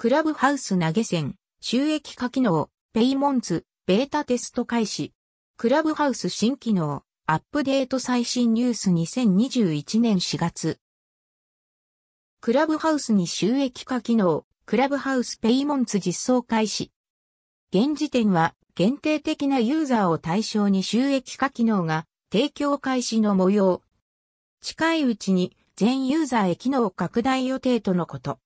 [0.00, 5.12] クラブハウス投げ銭、収益化機能、ペイモンツ、ベータテスト開始。
[5.58, 10.78] クラブハウス新機能、アップデート最新ニュース2021年4月。
[12.40, 16.92] クラブハウスに収益化機能、クラブハウスペイモンツ実装開始。
[17.70, 23.82] 現時点は限定的なユーザーを対象に収益化機能が提供開始の模様。
[24.62, 28.38] 近いうちに全ユーザーへ機能拡大予定とのこと。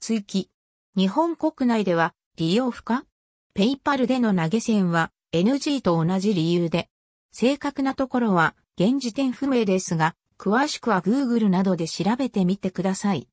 [0.00, 0.50] 追記。
[0.96, 3.04] 日本国内では利用不可
[3.54, 6.88] ペイパルでの投げ銭は NG と同じ理由で、
[7.30, 13.28] 正確なところは現時点不明ですが、詳しくは Google などで調べてみてください。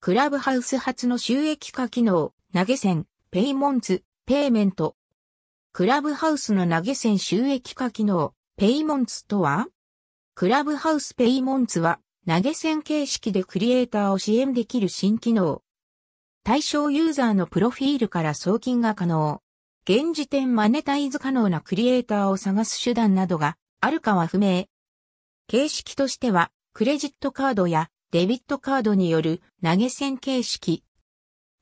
[0.00, 4.96] クラブハウス初の収益化機能、投げ銭、ペイモンツ、ペイメント。
[5.72, 9.66] クラブハウスの投げ銭収益化機能、ペイモンツとは？
[10.34, 15.62] クラブハウスペイモンツは投げ銭形式でクリエイターを支援できる新機能。
[16.42, 19.42] 対象ユーザーのプロフィールから送金が可能。
[19.84, 24.66] 現時点マネタイズ可能なクリエイターを探す手段などがあるかは不明。
[25.48, 30.84] 形式としては、クレジットカードやデビットカードによる投げ銭形式。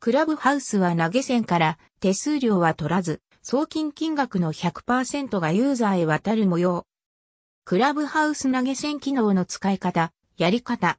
[0.01, 6.87] クラブハウスは投げ銭から手数料は取らず、送金金額の100%がユーザーへ渡る模様。
[7.65, 10.99] クラブハウス投げ銭機能の使い方、やり方。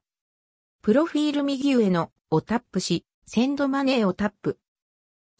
[0.82, 4.58] プロフィール右上のをタップし、センドマネーをタップ。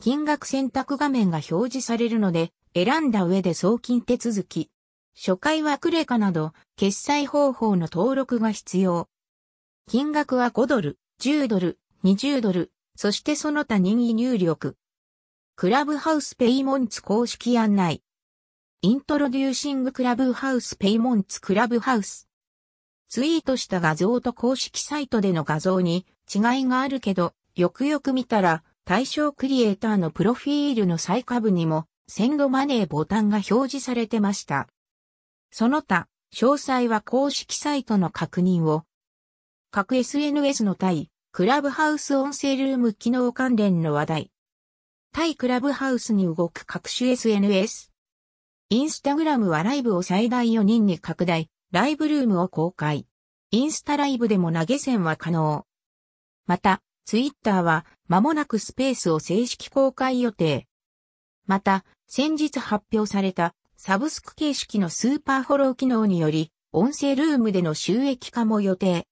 [0.01, 4.71] 金額選択画面が表示されるので、選んだ上で送金手続き。
[5.17, 9.09] 初回はクレカなど、決済方法の登録が必要。
[9.89, 14.77] 金額は5ドル、10ドル、20ドル、そしてその他任意入力。
[15.57, 18.03] クラブハウスペイモンツ公式案内。
[18.83, 22.29] イントロデューシングクラブハウスペイモンツクラブハウス。
[23.11, 34.69] ツイートした画像と公式サイトでの画像に違いがあるけど、よくよく見たら、対象クリエイターのプロフィールの最下部にも、センドマネーボタンが表示されてました。
[35.51, 38.85] その他、詳細は公式サイトの確認を。
[39.71, 44.31] 各 SNS の対、クラブハウス音声ルーム機能関連の話題。
[45.13, 47.93] 対クラブハウスに動く各種 SNS。
[48.71, 53.07] インスタグラムはライブを最大4人に拡大、ライブルームを公開。
[53.53, 55.67] インスタライブでも投げ銭は可能。
[56.47, 60.67] また、ツイッターは間もなくスペースを正式公開予定。
[61.47, 69.07] また、先日発表されたサブスク形式のスーパーフォロー機能により、音声ルームでの収益化も予定。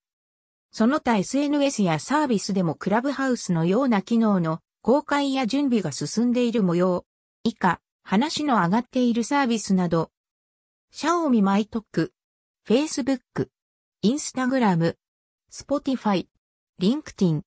[0.71, 7.05] その他 SNS やサービスでもクラブハウスのような機能の公開や準備が進んでいる模様。
[7.45, 10.11] 以下、話の上がっているサービスなど、
[10.91, 12.13] シャオミマイトック、
[12.67, 13.49] Facebook、
[14.05, 14.97] Instagram、
[15.51, 16.27] Spotify、
[16.81, 17.43] LinkedIn、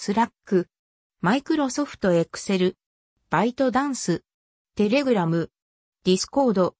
[0.00, 0.68] Slack、
[1.20, 2.76] Microsoft Excel、
[3.30, 4.22] ByteDance、
[4.76, 5.50] Telegram、
[6.04, 6.76] Discord、